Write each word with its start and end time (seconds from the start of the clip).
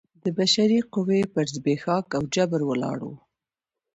د 0.23 0.25
بشري 0.37 0.79
قوې 0.93 1.21
پر 1.33 1.45
زبېښاک 1.55 2.07
او 2.17 2.23
جبر 2.33 2.61
ولاړ 2.65 2.99
و. 3.07 3.13